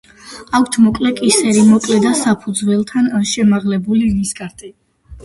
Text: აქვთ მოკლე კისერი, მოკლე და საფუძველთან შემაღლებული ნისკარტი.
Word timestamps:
აქვთ 0.59 0.77
მოკლე 0.85 1.11
კისერი, 1.19 1.65
მოკლე 1.67 1.97
და 2.05 2.13
საფუძველთან 2.21 3.11
შემაღლებული 3.33 4.09
ნისკარტი. 4.15 4.73